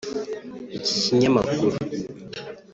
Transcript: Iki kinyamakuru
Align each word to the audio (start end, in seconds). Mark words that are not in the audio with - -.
Iki 0.77 0.93
kinyamakuru 1.03 1.75